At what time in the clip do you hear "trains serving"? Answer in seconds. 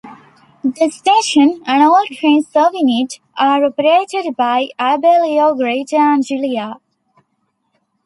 2.11-2.89